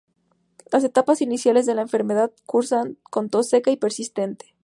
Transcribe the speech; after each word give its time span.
Las 0.71 0.83
etapas 0.83 1.21
iniciales 1.21 1.67
de 1.67 1.75
la 1.75 1.83
enfermedad 1.83 2.31
cursan 2.47 2.97
con 3.11 3.29
tos 3.29 3.49
seca 3.49 3.69
y 3.69 3.77
persistente. 3.77 4.55